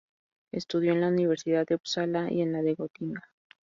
[0.51, 3.21] Estudió en la Universidad de Uppsala y en la de Gotinga.